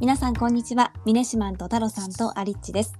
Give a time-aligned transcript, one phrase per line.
[0.00, 0.94] 皆さんこんにちは。
[1.04, 2.94] ミネシマンと太郎さんとアリッチです。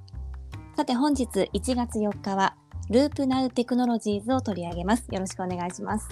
[0.77, 1.25] さて本日
[1.55, 2.57] 1月4日は
[2.91, 5.07] ループナウテクノロジーズを取り上げます。
[5.11, 6.11] よろしくお願いします。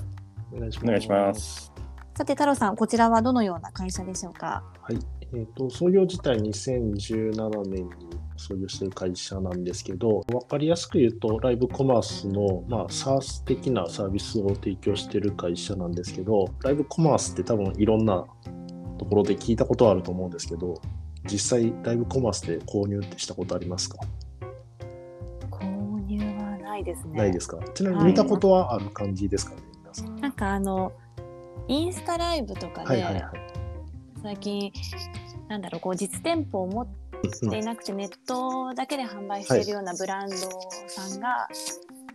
[0.51, 1.71] お願いしお願いします。
[2.16, 4.64] さて太郎さんこちらはどのような会社でしょうか？
[4.80, 4.98] はい。
[5.34, 7.91] えっ、と、創業自体2017年に
[8.39, 18.25] 創業している会社なんですけど、わかりやすく言うと、ライブコマースの、まあ、SaaS 的なサービスを提供している会社なんですけど、ライブコマースって多分いろんな
[18.98, 20.80] ところで聞いたことはあると思うんですけど、
[21.25, 23.98] 実際ライブコマースで購入ってしたことありますか、
[25.51, 25.65] 購
[26.06, 27.59] 入はないですねないですか？
[27.75, 30.16] ちなみにはい見たことはある感じですかね、皆さん。
[30.20, 30.92] なんかあの
[31.69, 33.25] インスタライブとかで、はいはいはい。
[34.23, 34.73] 最近
[35.48, 36.87] なんだろうこう実店舗を持っ
[37.51, 40.37] ていなくてネットだけで販売しているようなブランド
[40.89, 41.48] さんが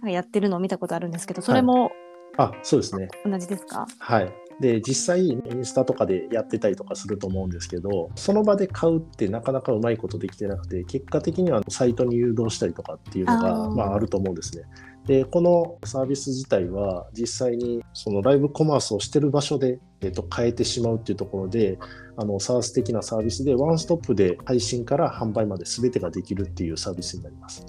[0.10, 1.91] やってるのを見たことあるんですけどそれも
[2.36, 3.08] あ、そうですね。
[3.26, 4.34] 同じですか、はい。
[4.59, 14.63] で、実際、インスタとかでやってたりとかすると思うんですけど、その場で買うってなかなかうまいことできてなくて、結果的にはサイトに誘導したりとかっていうのが、あーまあ、あると思うんですね。
[15.05, 21.77] で、このサービス自体は、実際にそのライブコマースをしてる場所で、えっと、変えてしまうっていうところで、
[22.15, 27.65] あの、サース的なサービスで、ワンストップで配信から販売まで全てができるっていうサービスになります。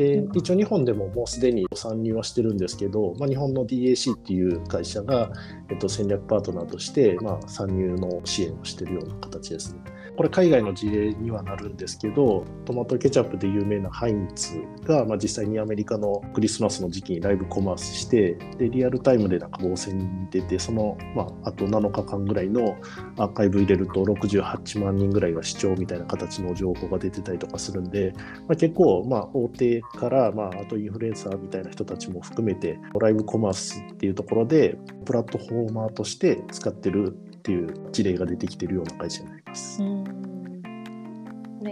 [0.00, 5.30] でうん一応日本でももうすでに参入はしてるんですけど、まあ、日本の DAC っていう会社が、
[5.68, 9.80] えっと、戦略パートナーとして、まあ、参入の支援をしているような形ですね。
[10.20, 22.76] これ海外の事例にはなるんですけどトマトケチャップで有名なハインツが、まあ、実際にアメリカのクリスマスの時期にライブコマースしてでリアルタイムでなんか合成に出てその、まあ、あと7日間ぐらいの
[23.16, 28.12] アーカイブ入れると68万人ぐらいが視聴みたいな形の情報が出てたりとかするんで、
[28.46, 39.82] まあ、結構、まあ、大手から、まあ、あとインフルエンサーみたいな人たちも含めてライブコマースっていうところでプラットフォーマーとして使ってるっていう事例が出てきてるような会社になります。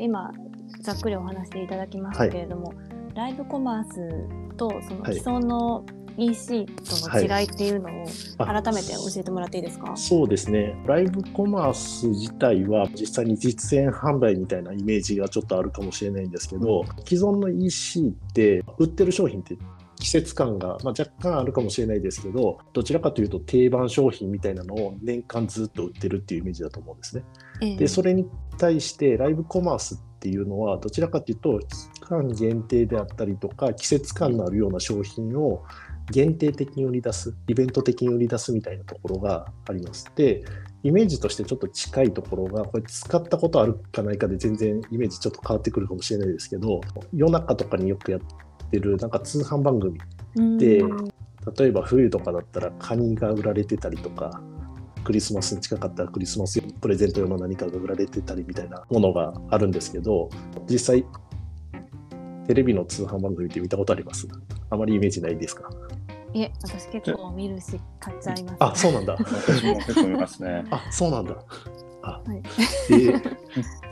[0.00, 0.32] 今
[0.80, 2.72] ざっくりお話しいただきましたけれども、
[3.14, 5.14] ライブコマースとそのはい。
[5.14, 5.84] 既存の
[6.16, 6.72] EC と
[7.10, 8.06] の違いっていうのを
[8.38, 10.74] あ改めて教えてもらっていいですか、そうですね。
[10.84, 19.56] ライブコマース自体は実際に実演販売みたいなイメージがちょっとあるかもしれないんですけど、既存の EC って売ってる商品って
[19.98, 27.24] 季節感が、まあ、若干あるかもしれないですけど、どちらかというと定番商品みたいなのを年間ずっと売ってるっていうイメージだと思うんですね。
[27.60, 28.26] ええで、それに
[28.56, 31.60] 対してライブコマースっていうのはどちらかというと
[31.94, 35.64] 期間限定であったりとか季節感のあるような商品を
[36.10, 40.10] 限定的に売り出すイベント的に売り出すみたいなところがあります。
[40.16, 40.44] で
[40.82, 46.80] イメージとしてちょっと近いところがこれ使ったことあるかないかで全然イメージちょっと変わってくるかもしれないですけど
[47.12, 48.20] 夜中とかによくやっ
[48.70, 50.00] てるなんか通販番組。
[50.36, 50.58] うん。
[50.58, 50.82] で
[51.58, 54.40] 例えば冬とかだったらカニが売られてたりとか
[55.04, 60.28] クリスマスに近かったらクリスマスプレゼント用の何かが売られてたりみたいなものがあるんですけど
[60.68, 61.06] 実際
[62.46, 64.28] テレビの通販番組って見たことあります？
[64.68, 65.70] あまりイメージないですか？
[66.34, 69.16] いえ私結構見るし買っちゃいます、あそうなんだ。
[69.18, 70.66] 私も結構見ますね。
[70.70, 71.34] あそうなんだ。
[72.02, 72.42] あ、はい。
[72.92, 73.14] で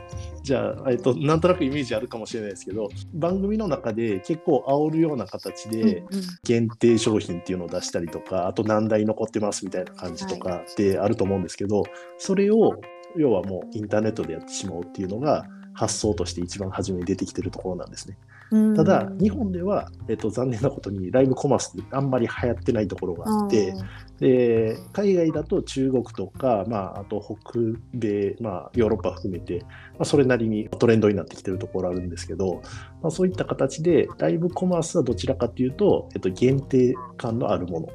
[0.47, 6.05] じゃあ、えっと、なんとなくイメージあるかもしれないですけど番組の中で結構煽るような形で、
[6.45, 11.83] 限定商品っていうのを出したりとかあと何台残ってますみたいな感じとかであると思うんですけど、
[12.17, 12.79] それを
[13.17, 18.17] 要はもうインターネットでやってしまおうっていうのが発想として一番初めに出てきてるところなんですね。
[18.51, 18.75] うん。
[18.75, 23.73] ただ日本では、えっと、残念なことにライブコマースってあんまり流行ってないところがあって、
[24.19, 27.59] で海外だと中国とか、まあ、あと北
[27.93, 29.69] 米、まあ、ヨーロッパ含めて、ま
[29.99, 32.61] あ、それなりにトレンドになってきてるところあるんですけど、
[33.01, 37.89] まあ、そういった形でライブコマースはどちらかというと、えっと、限定感のあるもの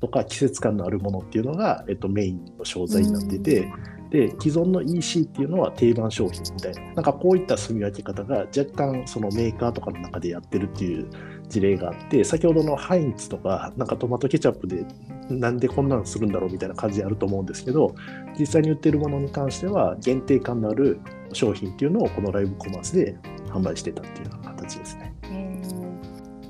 [0.00, 3.70] とか季節感のあるものっていうのが、えっと、メインの商材になってて、
[4.10, 11.08] で既存の EC っていうのは定番商品みたいななんかこういった住み分け方が若干そのメーカーとかの中でやってるっていう
[11.48, 14.84] 事例があって先ほどのハインツとかなんかトマトケチャップで
[15.28, 17.94] なんでこんなんするんだろうみたいな感じであると思うんですけど
[18.38, 21.00] 実際に売ってるものに関しては限定感のある
[21.32, 23.16] 商品っていうのをこのライブコマースで
[23.48, 25.09] 販売してたっていうような形ですね。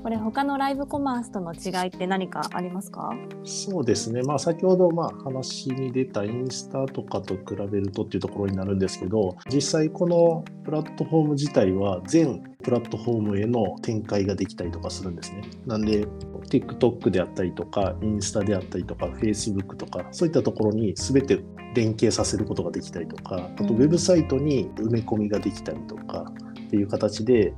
[0.01, 3.11] これ他のライブコマースとの違いって何かありますか？
[3.43, 15.41] そうですね、まあ、先ほどまあ話に出たインスタとかと比べるとっていうところになるんですけど実際このプラットフォーム自体は全プラットフォームへの展開ができたりとかするんですね。
[15.65, 16.07] なんで
[16.49, 21.39] TikTok であったりとかインスタであったりとか Facebook とかそういったところに全て
[21.75, 26.25] 連携させることができたりとかあとウェブサイトに埋め込みができたりとか
[26.67, 27.53] っていう形で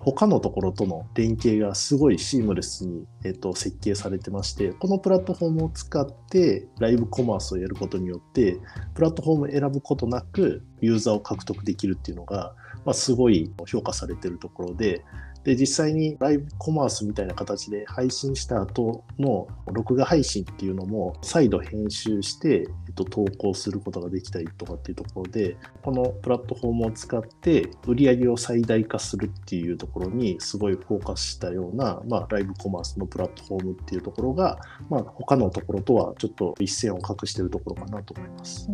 [0.00, 8.58] 他のところとの連携がすごいシームレスに、えっと、設計されてましてこのプラットフォームを使ってライブコマースをやることによって
[8.94, 12.54] プラットフォームを選ぶことなくユーザーを獲得できるっていうのが、
[12.84, 15.04] まあ、すごい評価されてるところで
[15.44, 34.58] で実際にライブコマースみたいな形で配信した後の録画配信っていうのも再度編集して、えっと、投稿することができたりとかっていうところでこのプラットフォームを使って売り上げを最大化するっていうところにすごいフォーカスしたような、まあ、ライブコマースのプラットフォームっていうところが、
[34.90, 38.68] まあ、他のところとはちょっと一線を画してるところかなと思います。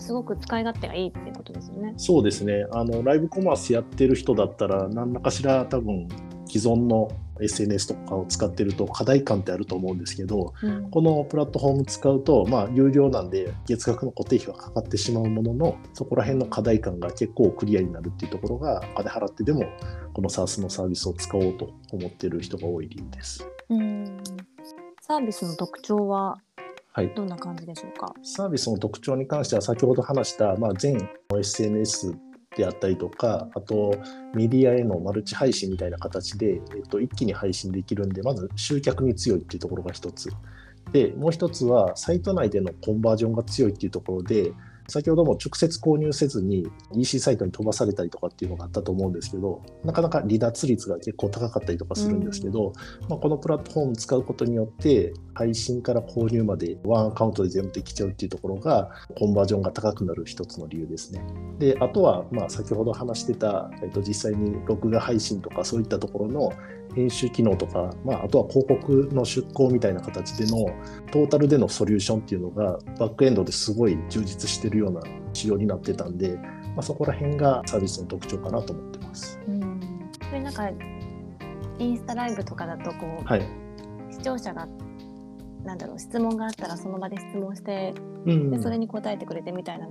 [0.00, 1.94] すごく使い勝手がいいっていうことですよね。
[1.96, 6.08] そうですねあのライブコマースやってる人だったら何らかしら多分
[6.46, 7.08] 既存の
[7.40, 19.66] SNS とかを使ってると課題感ってあると思うんですけど、うん、このプラットフォーム使うと、まあ、有料なんで月額の固定費はかかってしまうもののそこら辺の課題感が結構クリアになるっていうところがお金払ってでも
[20.14, 23.46] この SARS のサービスを使おうと思ってる人が多い理由です。
[23.68, 24.18] うん
[25.00, 26.36] サービスの特徴は
[27.06, 32.14] どんな感じでしょうか、はい、サービスの特徴に関しては先ほど話した、まあ、全 SNS
[32.56, 33.94] であったりとか、あと
[34.34, 40.30] メディアへのマルチ配信みたいな形で、えっと、一気に配信できるんで、まず集客に強いっていうところが一つ。
[40.92, 44.52] で、もう一つは、サイト内でのコンバージョンが強いっていうところで、
[44.88, 61.22] 先ほども直接購入せずに EC サイトに飛ばされたりとかっていうのがあったと思うんですけど、なかなか離脱率が結構高かったりとかするんですけど、うん、まあ、このプラットフォーム使うことによって、配信から購入までワンアカウントで全部できちゃうっていうところが、コンバージョンが高くなる一つの理由ですね。
[61.58, 66.52] で、あとは、まあ、先ほど話してた、えっと、実際に録画配信とかそういったところの
[66.94, 70.66] 編集機能とか、まあ、あとは広告の出稿みたいな形での
[71.12, 75.00] トータルでのソリューションっていうのがバックエンドですごい充実してるような
[75.32, 79.40] 仕様になってたんで、まあ、そこら辺がサービスの特徴かなと思ってます。
[79.46, 80.70] うん、これなんか
[81.78, 83.42] インスタライブとかだとこう、はい、
[84.10, 84.66] 視聴者が
[85.64, 87.94] なんだろう質問があったらその場で質問して、
[88.26, 89.88] うん、でそれに答えてくれてみたいな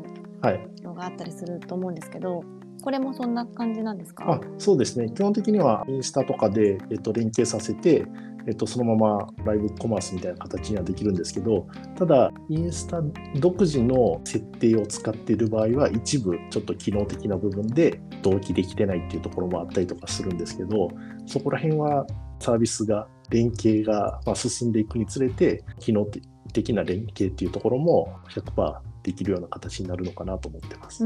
[0.84, 2.44] のがあったりすると思うんですけど、
[2.82, 4.26] これもそんな感じなんですか？
[4.32, 5.10] あそうですね。
[5.10, 8.06] 基本的にはインスタとかで、えっと、連携させて、
[8.48, 11.68] えっと、そのままライブコマースみたいな形にはできるんですけど
[11.98, 13.02] ただインスタ
[13.36, 20.90] 独自の設定を使っている場合は一部ちょっと機能的な部分で同期できてないっていうところもあったりとかするんですけど
[21.26, 22.08] そこら辺は
[22.40, 26.08] サービスが連携が進んでいくにつれて機能
[26.54, 31.06] 的な連携っていうところも100%できるような形になるのかなと思ってます。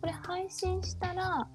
[0.00, 1.48] これ配信したら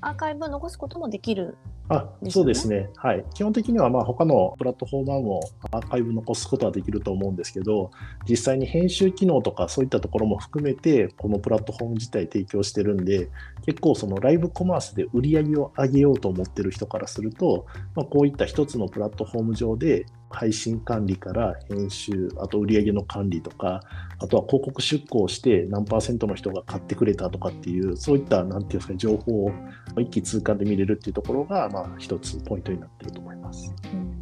[0.00, 1.56] アーカイブを残すこともできる
[1.88, 5.40] あそうですね、はい、基本的にはまあ他のプラットフォーマーも
[5.72, 7.90] アーカイブ残すことはできると思うんですけど、
[8.28, 13.28] 実際に編集機能とかそういったところも含めて、このプラットフォーム自体提供してるんで、
[13.66, 23.82] 結構そのライブコマースで売り上げを上げようと思ってる人からすると、まあ、こういった一つのプラットフォーム上で配信管理から編集、あと売り上げの管理とか、
[24.18, 29.52] あとは広告出稿して何パーセントの人が買ってくれたとかっていう、そういった、なんていうんですか、情報を
[29.98, 33.74] 一気通貫で見れるっていうところが、まあ、一つポイントになってると思います。
[33.92, 34.18] うん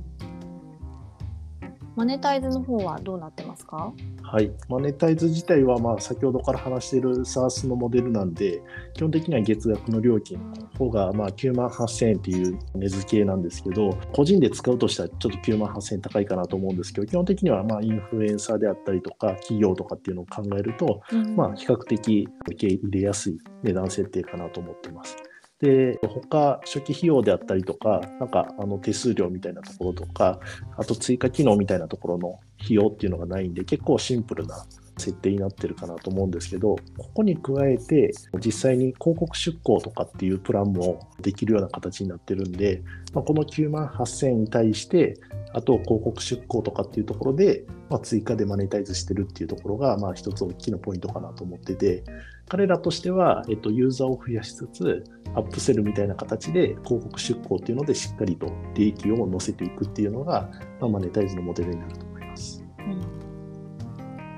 [1.97, 3.93] マネタイズの方はどうなってますか？
[4.23, 8.63] はい、マネタイズ自体はまあ先ほどから話している SARS のモデルなんで、
[8.95, 25.17] 基本的には月額の料金の方がまあ9万8000円っていう値付けなんですけど、個人で使うとしたらちょっと9万8000円高いかなと思うんですけど、基本的にはまあインフルエンサーであったりとか、企業とかっていうのを考えると、うん、まあ比較的受け入れやすい値段設定かなと思ってます。
[25.61, 25.99] で、
[26.31, 30.41] 他、初期費用であったりとか、なんかあの手数料みたいなところとか、
[30.77, 34.65] あと追加機能みたいなところの費用っていうのがないんで、結構シンプルな
[35.01, 38.13] 設定になってるかなと思うんですけど、ここに加えて、
[38.45, 45.15] 実際に広告出稿とかっていうプランもできるような形になってるんで、まあ、この9万8000円に対して、
[45.53, 52.05] あと広告出稿とかっていうところで、まあ、追加でマネタイズしてるっていうところが、まあ、一つ大きなポイントかなと思ってて、
[52.49, 55.05] 彼らとしては、えっと、ユーザーを増やしつつ、
[55.35, 62.10] アップセルみたいな形で広告出稿っていうのでしっかりと利益を乗せていくっていうのが、まあ、マネタイズのモデルになると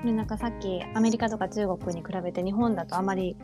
[0.03, 0.11] 思います。
[0.11, 3.35] うん、なんかさっきアメリカとか中国に比べて日本だとあまり、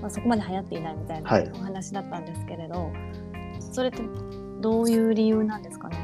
[0.00, 2.92] まあ、そこまで流行っていないみたいなお話だったんですけれど、はい、
[3.60, 4.02] それって
[4.60, 5.96] どういう理由なんですかね？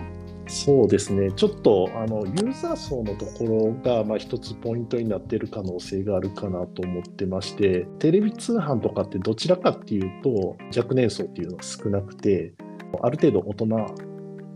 [0.48, 12.54] そうですね、ちょっとあのユーザー層のところが、まあ、一つポイントになっている可能性があるかなと思ってまして、テレビ通販とかってどちらかっていうと、若年層っていうのは少なくて、
[13.02, 13.66] ある程度大人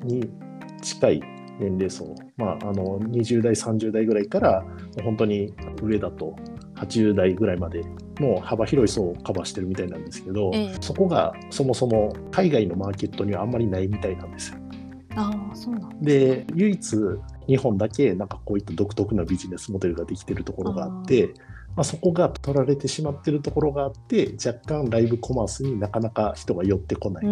[0.04, 0.30] に
[0.80, 1.22] 近い
[1.60, 4.64] 年齢層、まあ、あの20代、30代ぐらいから、
[5.04, 5.52] 本当に
[5.82, 6.34] 上だと
[6.76, 7.82] 80代ぐらいまで
[8.18, 14.58] の幅広い層をカバーしてるみたいなんですけど、えそこがそもそも海外のマーケットにはあんまりないみたいなんですよ。
[15.16, 16.96] あそうなんで唯一
[17.48, 21.34] 日本だけなんかこういった独特なビジネスモデルができてるところがあって
[21.76, 27.24] まあ、そこが取られてしまってるところがあって若干ライブコマースになかなか人が寄ってこない。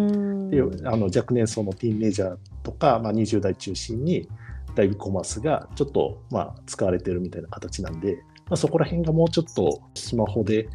[0.49, 4.27] であの若年層のティーンエイジャーとか、まあ、20代中心に
[4.75, 8.15] ライブコマースがちょっとまあ使われてるみたいな形なんで、
[8.47, 10.69] まあ、そこら辺がもうちょっとスマホで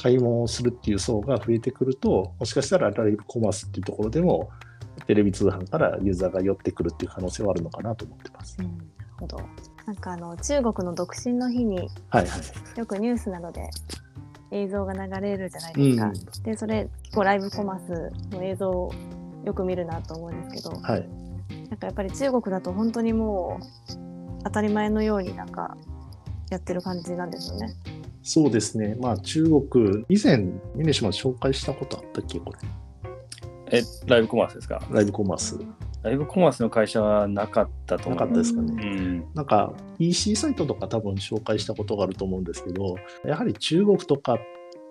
[0.00, 4.50] 買い物をするっていう層が増えてくるともしかしたらライブコマースっていうところでも
[5.06, 8.56] テレビ通販からユーザーが寄ってくるっていう可能性はあるのかなと思ってます。
[8.60, 8.78] うん、なる
[9.20, 9.38] ほど
[9.88, 12.22] なんかあの中国の独身の日に、はいは
[12.76, 13.70] い、よくニュースなどで
[14.50, 16.04] 映像が流れるじゃないですか。
[16.08, 18.92] うん、でそれ結構ライブコマースの映像を
[19.46, 21.08] よく見るなと思うんですけど、はい、
[21.70, 25.74] なんかやっぱり中国だと本当にもう当たり前のようになんか
[26.50, 27.72] やってる感じなんですよね。
[28.22, 28.94] そうですね。
[29.00, 30.36] まあ中国以前
[30.74, 33.78] ミネシマ紹介したことあったっけこれ。
[33.78, 34.82] えライブコマースですか？
[34.90, 35.58] ライブコマース。
[36.02, 44.38] ライブコマースの会社はなかったとなかったですかね、うん、なんか EC サイトとか多分紹介したことがあると思うんですけどやはり中国とか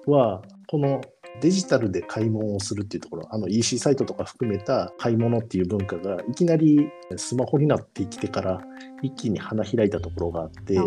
[0.06, 1.02] はこの
[1.40, 8.62] デジタルで買い物をするっていうところあの EC サイトとか含めた買い物っていう文化がいきなりスマホになってきてから
[9.02, 10.80] 一気に花開いたところがあって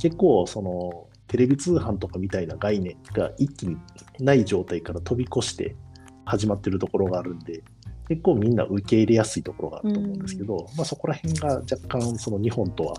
[0.00, 3.76] 結構そのテレビ通販とかみたいな概念が一気に
[4.18, 5.76] ない状態から飛び越して
[6.24, 7.62] 始まってるところがあるんで
[8.12, 12.94] 結構みんな受け入れやすいところがあると思うんですけど、まあ、そこら辺が若干その日本とは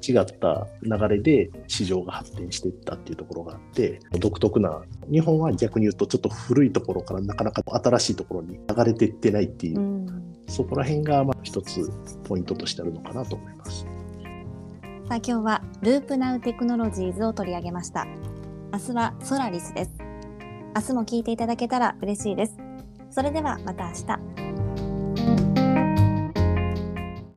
[0.00, 11.90] 違った流れで市場が発展していったっていうところがあって独特な日本は逆に言うとちょっと古いところからなかなか新しいところに流れていってないっていう、うん、そこら辺がまあ一つ
[12.26, 13.82] ポイントとしてあるのかなと思います。
[13.82, 13.88] さ
[15.10, 18.06] あ今日はループナウテクノロジーズを取り上げました。
[18.72, 19.90] 明日はソラリスです。
[20.74, 22.64] 明日も聞いていただけたら嬉しいです。
[23.14, 24.43] それではまた明日。